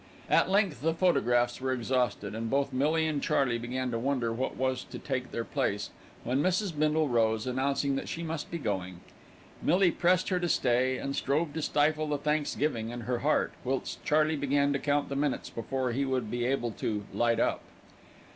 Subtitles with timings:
[0.31, 4.57] At length the photographs were exhausted, and both Millie and Charley began to wonder what
[4.57, 5.91] was to take their place,
[6.23, 6.75] when Mrs.
[6.75, 9.01] Bindle rose, announcing that she must be going.
[9.61, 14.03] Millie pressed her to stay, and strove to stifle the thanksgiving in her heart, whilst
[14.03, 17.61] Charley began to count the minutes before he would be able to "light up."